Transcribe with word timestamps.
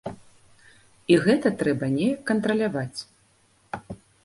І 1.15 1.17
гэта 1.25 1.51
трэба 1.59 1.85
неяк 1.99 2.21
кантраляваць. 2.33 2.99